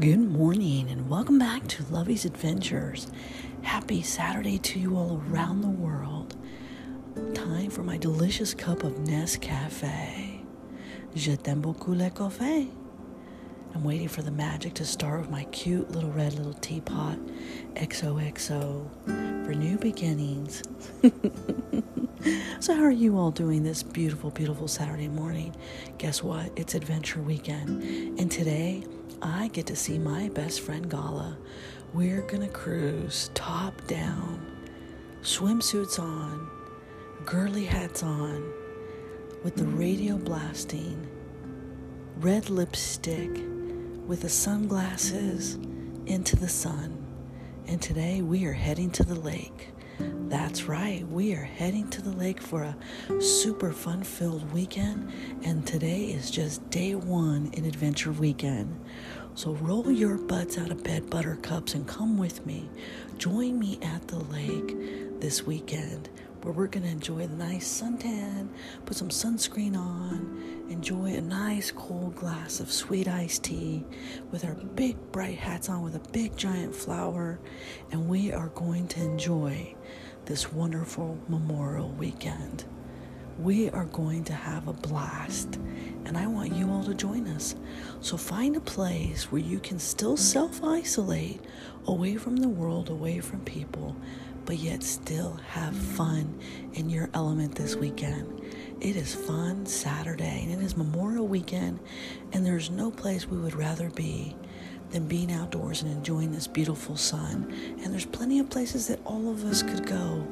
[0.00, 3.08] Good morning and welcome back to Lovey's Adventures.
[3.62, 6.36] Happy Saturday to you all around the world.
[7.34, 10.44] Time for my delicious cup of Nescafe.
[11.16, 12.68] Je t'aime beaucoup le café.
[13.74, 17.18] I'm waiting for the magic to start with my cute little red little teapot,
[17.74, 20.62] XOXO, for new beginnings.
[22.60, 25.56] so, how are you all doing this beautiful, beautiful Saturday morning?
[25.98, 26.52] Guess what?
[26.54, 27.82] It's adventure weekend.
[28.20, 28.84] And today,
[29.20, 31.36] I get to see my best friend Gala.
[31.92, 34.40] We're gonna cruise top down,
[35.22, 36.48] swimsuits on,
[37.24, 38.52] girly hats on,
[39.42, 41.08] with the radio blasting,
[42.18, 43.30] red lipstick,
[44.06, 45.58] with the sunglasses
[46.06, 47.04] into the sun.
[47.66, 49.70] And today we are heading to the lake.
[49.98, 52.76] That's right, we are heading to the lake for a
[53.20, 55.10] super fun filled weekend,
[55.42, 58.78] and today is just day one in Adventure Weekend.
[59.34, 62.68] So roll your butts out of bed, buttercups, and come with me.
[63.18, 66.08] Join me at the lake this weekend
[66.42, 68.48] where we're going to enjoy the nice suntan,
[68.86, 73.84] put some sunscreen on, enjoy a nice cold glass of sweet iced tea
[74.30, 77.38] with our big bright hats on with a big giant flower,
[77.90, 79.74] and we are going to enjoy
[80.26, 82.64] this wonderful Memorial weekend.
[83.38, 85.56] We are going to have a blast,
[86.04, 87.54] and I want you all to join us.
[88.00, 91.40] So find a place where you can still self isolate
[91.86, 93.94] away from the world, away from people,
[94.48, 96.40] but yet still have fun
[96.72, 98.42] in your element this weekend.
[98.80, 101.78] It is fun Saturday, and it is Memorial Weekend,
[102.32, 104.34] and there's no place we would rather be
[104.90, 107.52] than being outdoors and enjoying this beautiful sun.
[107.82, 110.26] And there's plenty of places that all of us could go.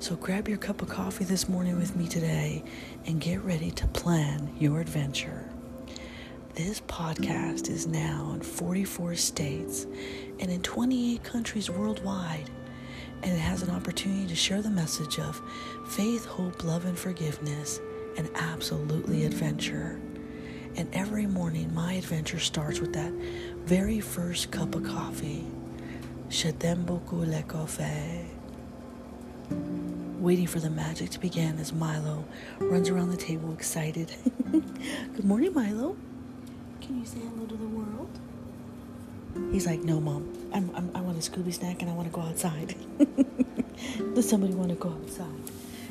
[0.00, 2.62] So grab your cup of coffee this morning with me today
[3.06, 5.48] and get ready to plan your adventure.
[6.52, 9.86] This podcast is now in 44 states
[10.40, 12.50] and in 28 countries worldwide.
[13.22, 15.40] And it has an opportunity to share the message of
[15.88, 17.80] faith, hope, love, and forgiveness,
[18.16, 20.00] and absolutely adventure.
[20.76, 23.12] And every morning, my adventure starts with that
[23.64, 25.44] very first cup of coffee.
[26.28, 28.24] Je t'aime beaucoup le café.
[30.18, 32.24] Waiting for the magic to begin as Milo
[32.58, 34.10] runs around the table excited.
[34.50, 35.96] Good morning, Milo.
[36.80, 38.10] Can you say hello to the world?
[39.52, 40.32] He's like, No, Mom.
[40.52, 42.74] I'm, I'm, i want a Scooby snack and I want to go outside.
[44.14, 45.44] Does somebody want to go outside?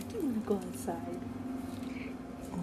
[0.10, 1.20] Do you want to go outside?
[2.54, 2.58] Oh,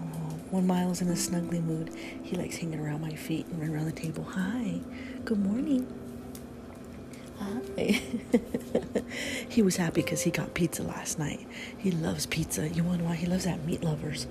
[0.51, 1.91] When Miles is in a snuggly mood,
[2.23, 4.23] he likes hanging around my feet and running around the table.
[4.31, 4.79] Hi,
[5.25, 5.87] good morning.
[7.43, 8.01] Hi.
[9.49, 11.45] he was happy because he got pizza last night.
[11.77, 12.69] He loves pizza.
[12.69, 13.63] You wonder why he loves that?
[13.65, 14.27] Meat lovers.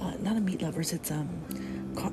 [0.00, 0.92] Uh, not a meat lovers.
[0.92, 1.28] It's um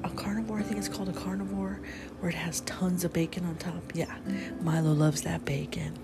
[0.04, 0.60] a carnivore.
[0.60, 1.80] I think it's called a carnivore,
[2.20, 3.82] where it has tons of bacon on top.
[3.94, 4.16] Yeah,
[4.62, 5.98] Milo loves that bacon.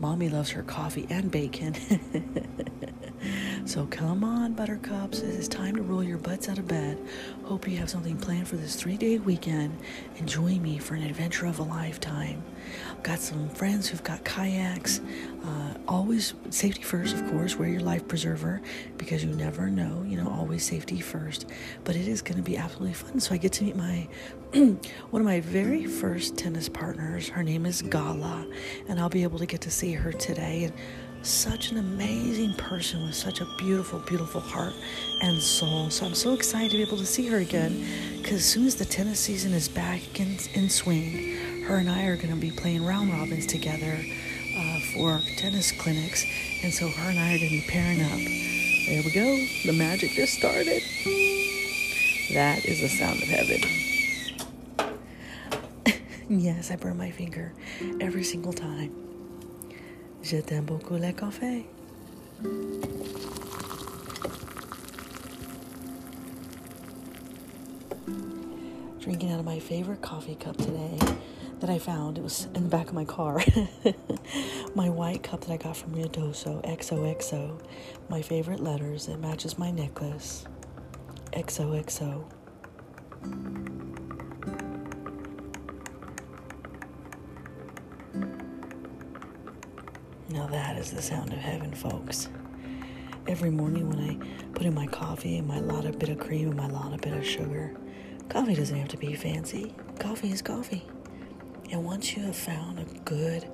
[0.00, 1.74] Mommy loves her coffee and bacon.
[3.68, 5.18] so come on, buttercups.
[5.20, 6.98] It is time to roll your butts out of bed.
[7.44, 9.78] Hope you have something planned for this three day weekend
[10.16, 12.42] and join me for an adventure of a lifetime.
[12.90, 15.02] I've got some friends who've got kayaks.
[15.44, 17.56] Uh, always safety first, of course.
[17.56, 18.62] Wear your life preserver
[18.96, 20.02] because you never know.
[20.06, 21.44] You know, always safety first.
[21.84, 23.20] But it is going to be absolutely fun.
[23.20, 24.08] So I get to meet my
[25.10, 27.28] one of my very first tennis partners.
[27.28, 28.46] Her name is Gala,
[28.88, 30.64] and I'll be able to get to see her today.
[30.64, 30.72] And
[31.22, 34.72] such an amazing person with such a beautiful, beautiful heart
[35.22, 35.90] and soul.
[35.90, 37.84] So I'm so excited to be able to see her again
[38.16, 42.04] because as soon as the tennis season is back in, in swing, her and I
[42.04, 43.98] are going to be playing round robins together
[44.56, 46.24] uh, for tennis clinics.
[46.62, 48.18] And so her and I are going to be pairing up.
[48.88, 49.46] There we go.
[49.70, 50.82] The magic just started.
[52.32, 53.60] That is the sound of heaven.
[56.40, 57.52] yes, I burn my finger
[58.00, 59.07] every single time.
[60.22, 61.64] Je t'aime beaucoup le café.
[69.00, 70.98] Drinking out of my favorite coffee cup today
[71.60, 72.18] that I found.
[72.18, 73.40] It was in the back of my car.
[74.74, 77.60] my white cup that I got from Ruidoso, XOXO.
[78.08, 79.08] My favorite letters.
[79.08, 80.44] It matches my necklace.
[81.32, 82.24] XOXO.
[90.30, 92.28] Now that is the sound of heaven, folks.
[93.26, 96.56] Every morning when I put in my coffee and my lot bit of cream and
[96.56, 97.74] my lot bit of sugar,
[98.28, 99.74] coffee doesn't have to be fancy.
[99.98, 100.84] Coffee is coffee.
[101.70, 103.48] And once you have found a good,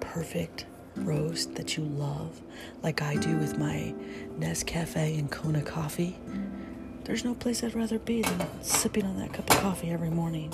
[0.00, 0.66] perfect
[0.96, 2.42] roast that you love,
[2.82, 3.94] like I do with my
[4.38, 6.18] Nescafe and Kona coffee,
[7.04, 10.52] there's no place I'd rather be than sipping on that cup of coffee every morning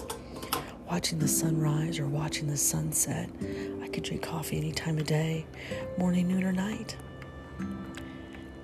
[0.93, 3.31] watching the sunrise or watching the sunset.
[3.83, 5.47] I could drink coffee any time of day,
[5.97, 6.99] morning, noon, or night.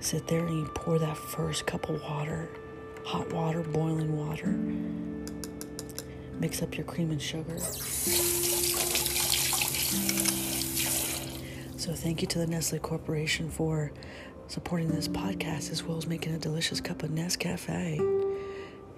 [0.00, 2.50] Sit there and you pour that first cup of water,
[3.06, 4.48] hot water, boiling water.
[6.38, 7.58] Mix up your cream and sugar.
[11.78, 13.90] So, thank you to the Nestle Corporation for
[14.48, 18.27] supporting this podcast as well as making a delicious cup of Nescafe.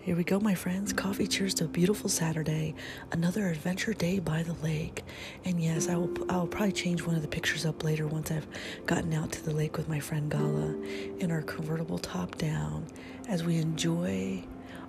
[0.02, 0.94] Here we go, my friends.
[0.94, 2.74] Coffee cheers to a beautiful Saturday,
[3.12, 5.04] another adventure day by the lake.
[5.44, 8.30] And yes, I will I will probably change one of the pictures up later once
[8.30, 8.46] I've
[8.86, 10.74] gotten out to the lake with my friend Gala
[11.18, 12.86] in our convertible top down
[13.28, 14.42] as we enjoy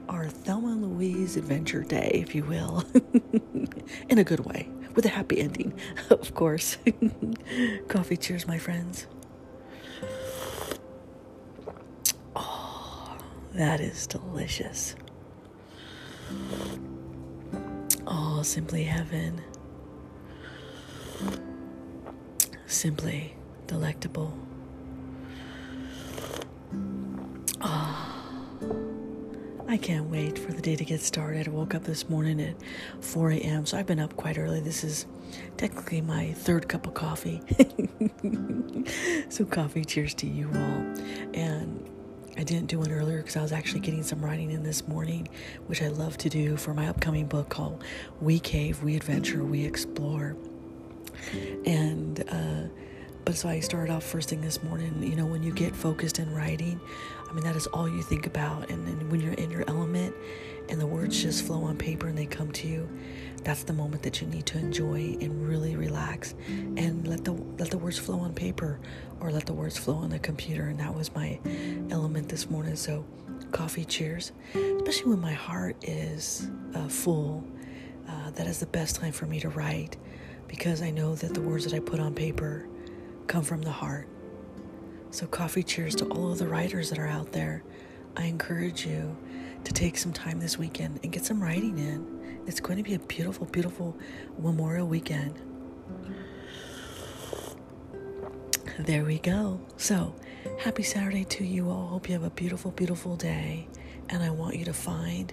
[0.08, 2.86] our Thelma and Louise adventure day, if you will,
[4.10, 5.74] in a good way, with a happy ending,
[6.10, 6.78] of course.
[7.90, 9.08] Coffee cheers, my friends.
[12.36, 13.18] Oh,
[13.54, 14.96] that is delicious.
[18.08, 19.42] Oh, simply heaven.
[22.68, 23.36] Simply
[23.68, 24.34] delectable.
[27.62, 28.22] Oh,
[29.68, 31.48] I can't wait for the day to get started.
[31.48, 32.56] I woke up this morning at
[33.02, 34.60] 4 a.m., so I've been up quite early.
[34.60, 35.06] This is
[35.58, 37.42] technically my third cup of coffee.
[39.30, 40.86] so, coffee, cheers to you all.
[41.34, 41.88] And
[42.38, 45.28] I didn't do one earlier because I was actually getting some writing in this morning,
[45.68, 47.84] which I love to do for my upcoming book called
[48.22, 50.36] We Cave, We Adventure, We Explore.
[51.66, 52.70] And, uh,
[53.26, 55.02] but so I started off first thing this morning.
[55.04, 56.80] You know, when you get focused in writing,
[57.30, 58.70] I mean, that is all you think about.
[58.70, 60.16] And, when you're in your element
[60.70, 62.90] and the words just flow on paper and they come to you,
[63.44, 67.72] that's the moment that you need to enjoy and really relax and let the let
[67.72, 68.80] the words flow on paper
[69.20, 71.40] or let the words flow on the computer and that was my
[71.90, 73.04] element this morning so
[73.52, 77.44] coffee cheers especially when my heart is uh, full
[78.08, 79.98] uh, that is the best time for me to write
[80.48, 82.68] because i know that the words that i put on paper
[83.28, 84.08] come from the heart
[85.12, 87.64] so coffee cheers to all of the writers that are out there
[88.18, 89.16] i encourage you
[89.64, 92.96] to take some time this weekend and get some writing in it's going to be
[92.96, 93.96] a beautiful, beautiful
[94.40, 95.40] Memorial weekend.
[98.80, 99.62] There we go.
[99.78, 100.16] So,
[100.60, 101.88] happy Saturday to you all.
[101.88, 103.68] Hope you have a beautiful, beautiful day.
[104.10, 105.32] And I want you to find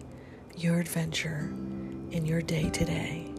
[0.57, 1.51] your adventure
[2.11, 3.33] in your day today.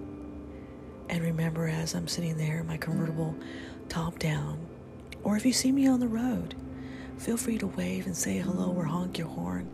[1.10, 3.36] And remember, as I'm sitting there, in my convertible
[3.90, 4.60] top down,
[5.24, 6.56] or if you see me on the road,
[7.18, 9.70] feel free to wave and say hello or honk your horn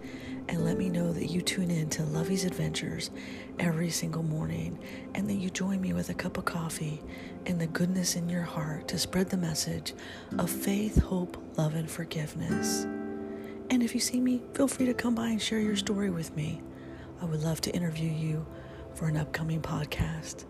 [0.47, 3.11] and let me know that you tune in to Lovey's Adventures
[3.59, 4.79] every single morning
[5.13, 7.01] and that you join me with a cup of coffee
[7.45, 9.93] and the goodness in your heart to spread the message
[10.37, 12.83] of faith, hope, love, and forgiveness.
[13.69, 16.35] And if you see me, feel free to come by and share your story with
[16.35, 16.61] me.
[17.21, 18.45] I would love to interview you
[18.93, 20.45] for an upcoming podcast.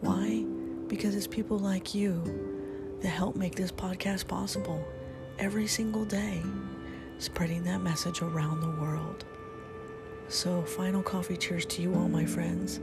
[0.00, 0.44] Why?
[0.86, 2.59] Because it's people like you
[3.00, 4.84] that help make this podcast possible
[5.38, 6.42] every single day,
[7.18, 9.24] spreading that message around the world.
[10.28, 12.78] So, final coffee cheers to you all, my friends,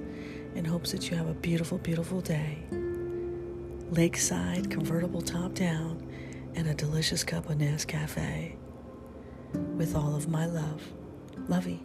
[0.56, 2.58] in hopes that you have a beautiful, beautiful day.
[3.92, 6.06] Lakeside, convertible top down,
[6.56, 8.56] and a delicious cup of Nescafe.
[9.78, 10.82] With all of my love.
[11.48, 11.82] Lovey.